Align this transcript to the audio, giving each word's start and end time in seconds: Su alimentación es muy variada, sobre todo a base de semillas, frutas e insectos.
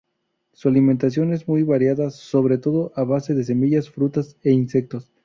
Su 0.53 0.67
alimentación 0.69 1.31
es 1.31 1.47
muy 1.47 1.61
variada, 1.61 2.09
sobre 2.09 2.57
todo 2.57 2.91
a 2.95 3.03
base 3.03 3.35
de 3.35 3.43
semillas, 3.43 3.91
frutas 3.91 4.35
e 4.41 4.49
insectos. 4.49 5.11